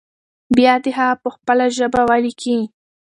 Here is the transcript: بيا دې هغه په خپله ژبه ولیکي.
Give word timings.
بيا 0.57 0.73
دې 0.83 0.91
هغه 0.97 1.15
په 1.23 1.29
خپله 1.35 1.65
ژبه 1.77 2.01
ولیکي. 2.09 2.57